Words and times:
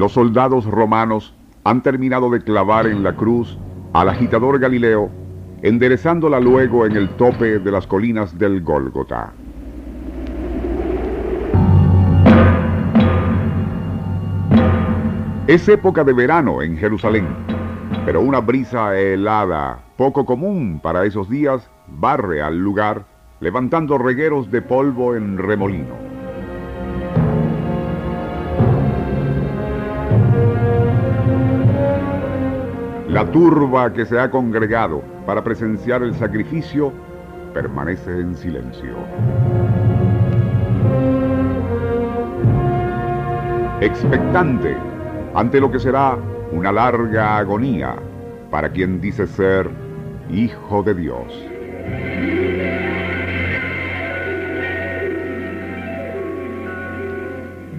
Los 0.00 0.12
soldados 0.12 0.64
romanos 0.64 1.34
han 1.62 1.82
terminado 1.82 2.30
de 2.30 2.40
clavar 2.40 2.86
en 2.86 3.02
la 3.02 3.14
cruz 3.14 3.58
al 3.92 4.08
agitador 4.08 4.58
Galileo, 4.58 5.10
enderezándola 5.60 6.40
luego 6.40 6.86
en 6.86 6.96
el 6.96 7.10
tope 7.10 7.58
de 7.58 7.70
las 7.70 7.86
colinas 7.86 8.38
del 8.38 8.62
Gólgota. 8.62 9.34
Es 15.46 15.68
época 15.68 16.02
de 16.02 16.14
verano 16.14 16.62
en 16.62 16.78
Jerusalén, 16.78 17.26
pero 18.06 18.22
una 18.22 18.40
brisa 18.40 18.98
helada, 18.98 19.80
poco 19.98 20.24
común 20.24 20.80
para 20.82 21.04
esos 21.04 21.28
días, 21.28 21.68
barre 21.88 22.40
al 22.40 22.58
lugar, 22.58 23.04
levantando 23.40 23.98
regueros 23.98 24.50
de 24.50 24.62
polvo 24.62 25.14
en 25.14 25.36
remolino. 25.36 26.09
La 33.10 33.28
turba 33.28 33.92
que 33.92 34.06
se 34.06 34.20
ha 34.20 34.30
congregado 34.30 35.02
para 35.26 35.42
presenciar 35.42 36.04
el 36.04 36.14
sacrificio 36.14 36.92
permanece 37.52 38.12
en 38.12 38.36
silencio. 38.36 38.94
Expectante 43.80 44.76
ante 45.34 45.60
lo 45.60 45.72
que 45.72 45.80
será 45.80 46.16
una 46.52 46.70
larga 46.70 47.38
agonía 47.38 47.96
para 48.48 48.70
quien 48.70 49.00
dice 49.00 49.26
ser 49.26 49.68
hijo 50.30 50.84
de 50.84 50.94
Dios. 50.94 51.48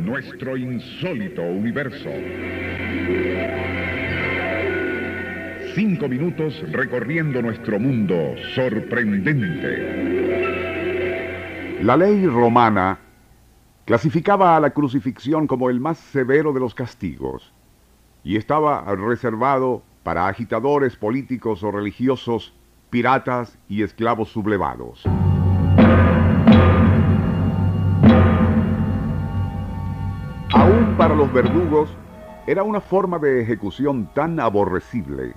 Nuestro 0.03 0.57
insólito 0.57 1.41
universo. 1.41 2.09
Cinco 5.73 6.07
minutos 6.09 6.61
recorriendo 6.69 7.41
nuestro 7.41 7.79
mundo 7.79 8.35
sorprendente. 8.53 10.19
La 11.81 11.95
ley 11.95 12.27
romana 12.27 12.99
clasificaba 13.85 14.57
a 14.57 14.59
la 14.59 14.71
crucifixión 14.71 15.47
como 15.47 15.69
el 15.69 15.79
más 15.79 15.97
severo 15.97 16.51
de 16.51 16.59
los 16.59 16.75
castigos 16.75 17.53
y 18.21 18.35
estaba 18.35 18.83
reservado 18.95 19.81
para 20.03 20.27
agitadores 20.27 20.97
políticos 20.97 21.63
o 21.63 21.71
religiosos, 21.71 22.53
piratas 22.89 23.57
y 23.69 23.83
esclavos 23.83 24.27
sublevados. 24.27 25.05
Aún 30.53 30.95
para 30.97 31.15
los 31.15 31.31
verdugos 31.31 31.89
era 32.45 32.63
una 32.63 32.81
forma 32.81 33.19
de 33.19 33.41
ejecución 33.41 34.09
tan 34.13 34.37
aborrecible 34.41 35.33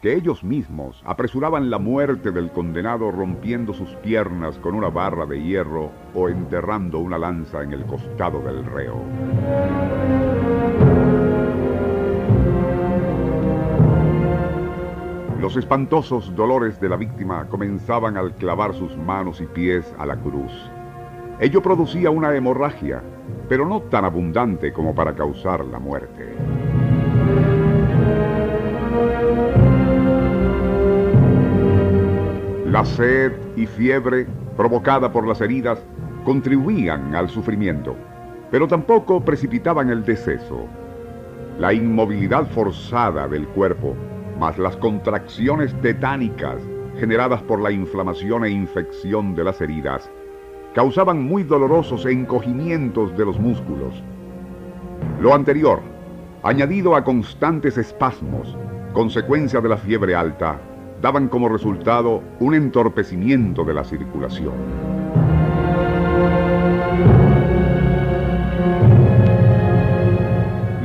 que 0.00 0.14
ellos 0.14 0.44
mismos 0.44 1.02
apresuraban 1.04 1.70
la 1.70 1.78
muerte 1.78 2.30
del 2.30 2.50
condenado 2.50 3.10
rompiendo 3.10 3.72
sus 3.72 3.90
piernas 3.96 4.58
con 4.58 4.74
una 4.74 4.90
barra 4.90 5.26
de 5.26 5.42
hierro 5.42 5.90
o 6.14 6.28
enterrando 6.28 6.98
una 7.00 7.18
lanza 7.18 7.62
en 7.62 7.72
el 7.72 7.84
costado 7.84 8.40
del 8.40 8.64
reo. 8.64 9.02
Los 15.40 15.56
espantosos 15.56 16.34
dolores 16.36 16.80
de 16.80 16.88
la 16.88 16.96
víctima 16.96 17.46
comenzaban 17.48 18.16
al 18.16 18.34
clavar 18.34 18.74
sus 18.74 18.96
manos 18.96 19.40
y 19.40 19.46
pies 19.46 19.94
a 19.98 20.04
la 20.04 20.16
cruz. 20.16 20.52
Ello 21.40 21.62
producía 21.62 22.10
una 22.10 22.34
hemorragia, 22.34 23.02
pero 23.48 23.64
no 23.66 23.82
tan 23.82 24.04
abundante 24.04 24.72
como 24.72 24.94
para 24.94 25.14
causar 25.14 25.64
la 25.64 25.78
muerte. 25.78 26.34
La 32.70 32.84
sed 32.84 33.32
y 33.56 33.64
fiebre 33.64 34.26
provocada 34.54 35.10
por 35.10 35.26
las 35.26 35.40
heridas 35.40 35.82
contribuían 36.22 37.14
al 37.14 37.30
sufrimiento, 37.30 37.96
pero 38.50 38.68
tampoco 38.68 39.24
precipitaban 39.24 39.88
el 39.88 40.04
deceso. 40.04 40.66
La 41.58 41.72
inmovilidad 41.72 42.46
forzada 42.50 43.26
del 43.26 43.48
cuerpo, 43.48 43.96
más 44.38 44.58
las 44.58 44.76
contracciones 44.76 45.72
tetánicas 45.80 46.60
generadas 47.00 47.40
por 47.44 47.58
la 47.58 47.70
inflamación 47.70 48.44
e 48.44 48.50
infección 48.50 49.34
de 49.34 49.44
las 49.44 49.62
heridas, 49.62 50.10
causaban 50.74 51.22
muy 51.22 51.44
dolorosos 51.44 52.04
encogimientos 52.04 53.16
de 53.16 53.24
los 53.24 53.40
músculos. 53.40 53.94
Lo 55.22 55.32
anterior, 55.32 55.80
añadido 56.42 56.94
a 56.94 57.02
constantes 57.02 57.78
espasmos, 57.78 58.58
consecuencia 58.92 59.62
de 59.62 59.70
la 59.70 59.78
fiebre 59.78 60.14
alta, 60.14 60.60
daban 61.00 61.28
como 61.28 61.48
resultado 61.48 62.22
un 62.40 62.54
entorpecimiento 62.54 63.64
de 63.64 63.74
la 63.74 63.84
circulación. 63.84 64.54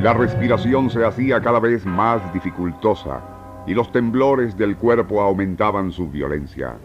La 0.02 0.12
respiración 0.12 0.90
se 0.90 1.04
hacía 1.04 1.40
cada 1.40 1.58
vez 1.58 1.86
más 1.86 2.32
dificultosa 2.34 3.22
y 3.66 3.72
los 3.72 3.90
temblores 3.90 4.56
del 4.56 4.76
cuerpo 4.76 5.22
aumentaban 5.22 5.90
su 5.90 6.08
violencia. 6.10 6.76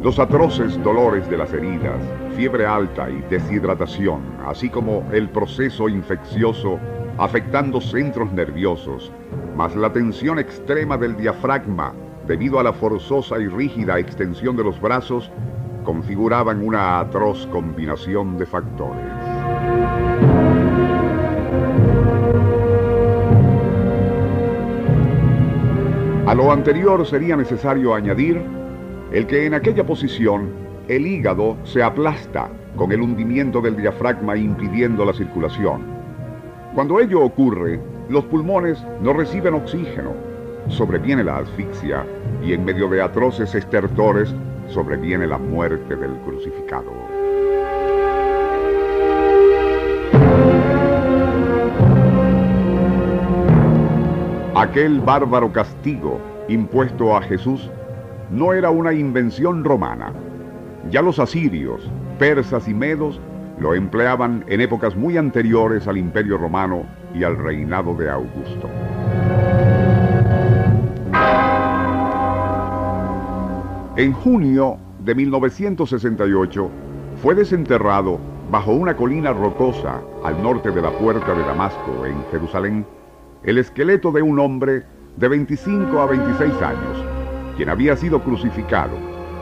Los 0.00 0.18
atroces 0.18 0.82
dolores 0.82 1.28
de 1.28 1.36
las 1.36 1.52
heridas, 1.52 2.00
fiebre 2.34 2.66
alta 2.66 3.10
y 3.10 3.20
deshidratación, 3.30 4.22
así 4.46 4.68
como 4.70 5.06
el 5.12 5.28
proceso 5.28 5.88
infeccioso 5.88 6.78
afectando 7.18 7.80
centros 7.80 8.32
nerviosos, 8.32 9.12
más 9.56 9.76
la 9.76 9.92
tensión 9.92 10.38
extrema 10.38 10.96
del 10.96 11.16
diafragma 11.16 11.92
debido 12.26 12.58
a 12.58 12.62
la 12.62 12.72
forzosa 12.72 13.38
y 13.38 13.48
rígida 13.48 13.98
extensión 13.98 14.56
de 14.56 14.64
los 14.64 14.80
brazos, 14.80 15.30
configuraban 15.84 16.62
una 16.64 16.98
atroz 17.00 17.46
combinación 17.48 18.38
de 18.38 18.46
factores. 18.46 19.04
A 26.26 26.34
lo 26.34 26.50
anterior 26.50 27.06
sería 27.06 27.36
necesario 27.36 27.94
añadir 27.94 28.42
el 29.12 29.26
que 29.26 29.44
en 29.44 29.54
aquella 29.54 29.84
posición 29.84 30.48
el 30.88 31.06
hígado 31.06 31.56
se 31.64 31.82
aplasta 31.82 32.48
con 32.76 32.92
el 32.92 33.02
hundimiento 33.02 33.60
del 33.60 33.76
diafragma 33.76 34.36
impidiendo 34.36 35.04
la 35.04 35.12
circulación. 35.12 35.82
Cuando 36.74 36.98
ello 36.98 37.20
ocurre, 37.20 37.78
los 38.08 38.24
pulmones 38.24 38.84
no 39.00 39.12
reciben 39.12 39.54
oxígeno, 39.54 40.12
sobreviene 40.68 41.24
la 41.24 41.38
asfixia 41.38 42.04
y 42.42 42.52
en 42.52 42.64
medio 42.64 42.88
de 42.88 43.02
atroces 43.02 43.54
estertores 43.54 44.34
sobreviene 44.68 45.26
la 45.26 45.38
muerte 45.38 45.96
del 45.96 46.16
crucificado. 46.18 46.92
Aquel 54.54 55.00
bárbaro 55.00 55.52
castigo 55.52 56.20
impuesto 56.48 57.16
a 57.16 57.22
Jesús 57.22 57.70
no 58.30 58.52
era 58.52 58.70
una 58.70 58.92
invención 58.92 59.64
romana. 59.64 60.12
Ya 60.90 61.02
los 61.02 61.18
asirios, 61.18 61.90
persas 62.18 62.68
y 62.68 62.74
medos 62.74 63.20
lo 63.58 63.74
empleaban 63.74 64.44
en 64.48 64.60
épocas 64.60 64.96
muy 64.96 65.16
anteriores 65.16 65.86
al 65.86 65.98
Imperio 65.98 66.38
Romano 66.38 66.84
y 67.14 67.24
al 67.24 67.36
reinado 67.36 67.94
de 67.94 68.10
Augusto. 68.10 68.68
En 73.96 74.12
junio 74.12 74.76
de 75.04 75.14
1968 75.14 76.68
fue 77.22 77.36
desenterrado 77.36 78.18
bajo 78.50 78.72
una 78.72 78.96
colina 78.96 79.32
rocosa 79.32 80.02
al 80.24 80.42
norte 80.42 80.72
de 80.72 80.82
la 80.82 80.90
puerta 80.90 81.32
de 81.32 81.44
Damasco, 81.44 82.04
en 82.04 82.16
Jerusalén, 82.32 82.84
el 83.44 83.58
esqueleto 83.58 84.10
de 84.10 84.20
un 84.20 84.40
hombre 84.40 84.82
de 85.16 85.28
25 85.28 86.00
a 86.00 86.06
26 86.06 86.60
años, 86.60 87.04
quien 87.56 87.68
había 87.68 87.96
sido 87.96 88.20
crucificado, 88.20 88.96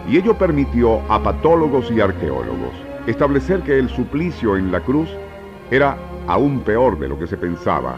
y 0.06 0.18
ello 0.18 0.36
permitió 0.36 1.00
a 1.10 1.22
patólogos 1.22 1.90
y 1.90 2.02
arqueólogos 2.02 2.74
establecer 3.06 3.62
que 3.62 3.78
el 3.78 3.88
suplicio 3.88 4.58
en 4.58 4.70
la 4.70 4.80
cruz 4.80 5.08
era 5.70 5.96
aún 6.26 6.60
peor 6.60 6.98
de 6.98 7.08
lo 7.08 7.18
que 7.18 7.26
se 7.26 7.38
pensaba, 7.38 7.96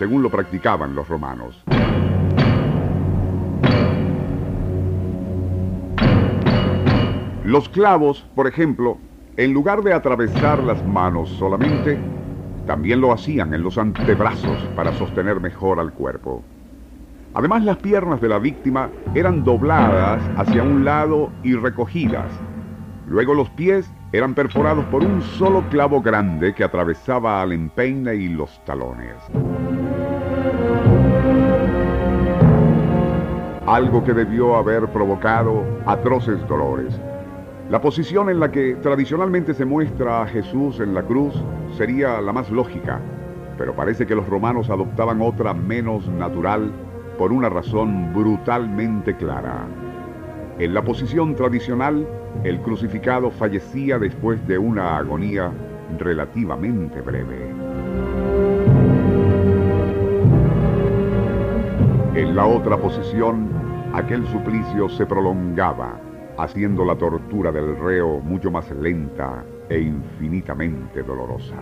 según 0.00 0.20
lo 0.20 0.30
practicaban 0.30 0.96
los 0.96 1.06
romanos. 1.06 1.62
Los 7.52 7.68
clavos, 7.68 8.24
por 8.34 8.46
ejemplo, 8.46 8.96
en 9.36 9.52
lugar 9.52 9.82
de 9.82 9.92
atravesar 9.92 10.62
las 10.62 10.82
manos 10.86 11.28
solamente, 11.28 11.98
también 12.66 13.02
lo 13.02 13.12
hacían 13.12 13.52
en 13.52 13.62
los 13.62 13.76
antebrazos 13.76 14.56
para 14.74 14.94
sostener 14.94 15.38
mejor 15.38 15.78
al 15.78 15.92
cuerpo. 15.92 16.42
Además, 17.34 17.62
las 17.62 17.76
piernas 17.76 18.22
de 18.22 18.30
la 18.30 18.38
víctima 18.38 18.88
eran 19.14 19.44
dobladas 19.44 20.22
hacia 20.38 20.62
un 20.62 20.86
lado 20.86 21.30
y 21.42 21.52
recogidas. 21.52 22.32
Luego 23.06 23.34
los 23.34 23.50
pies 23.50 23.86
eran 24.12 24.32
perforados 24.32 24.86
por 24.86 25.04
un 25.04 25.20
solo 25.20 25.62
clavo 25.68 26.00
grande 26.00 26.54
que 26.54 26.64
atravesaba 26.64 27.42
al 27.42 27.52
empeine 27.52 28.14
y 28.14 28.28
los 28.30 28.64
talones. 28.64 29.16
Algo 33.66 34.02
que 34.02 34.14
debió 34.14 34.56
haber 34.56 34.86
provocado 34.86 35.62
atroces 35.84 36.40
dolores. 36.48 36.98
La 37.72 37.80
posición 37.80 38.28
en 38.28 38.38
la 38.38 38.52
que 38.52 38.74
tradicionalmente 38.74 39.54
se 39.54 39.64
muestra 39.64 40.20
a 40.20 40.26
Jesús 40.26 40.78
en 40.80 40.92
la 40.92 41.04
cruz 41.04 41.32
sería 41.74 42.20
la 42.20 42.30
más 42.30 42.50
lógica, 42.50 43.00
pero 43.56 43.74
parece 43.74 44.06
que 44.06 44.14
los 44.14 44.28
romanos 44.28 44.68
adoptaban 44.68 45.22
otra 45.22 45.54
menos 45.54 46.06
natural 46.06 46.70
por 47.16 47.32
una 47.32 47.48
razón 47.48 48.12
brutalmente 48.12 49.16
clara. 49.16 49.66
En 50.58 50.74
la 50.74 50.84
posición 50.84 51.34
tradicional, 51.34 52.06
el 52.44 52.60
crucificado 52.60 53.30
fallecía 53.30 53.98
después 53.98 54.46
de 54.46 54.58
una 54.58 54.98
agonía 54.98 55.50
relativamente 55.98 57.00
breve. 57.00 57.54
En 62.16 62.36
la 62.36 62.44
otra 62.44 62.76
posición, 62.76 63.48
aquel 63.94 64.26
suplicio 64.26 64.90
se 64.90 65.06
prolongaba 65.06 66.11
haciendo 66.38 66.84
la 66.84 66.96
tortura 66.96 67.52
del 67.52 67.76
reo 67.76 68.20
mucho 68.20 68.50
más 68.50 68.70
lenta 68.70 69.44
e 69.68 69.80
infinitamente 69.80 71.02
dolorosa. 71.02 71.56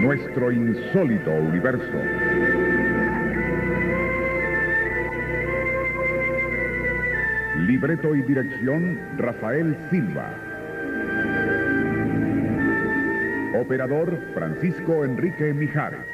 Nuestro 0.00 0.52
insólito 0.52 1.30
universo. 1.30 1.98
Libreto 7.66 8.14
y 8.14 8.22
dirección 8.22 9.00
Rafael 9.16 9.76
Silva. 9.90 10.30
Operador 13.58 14.18
Francisco 14.34 15.04
Enrique 15.04 15.54
Mijares. 15.54 16.13